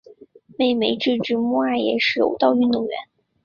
[0.57, 2.97] 妹妹志志目爱也是柔道运动员。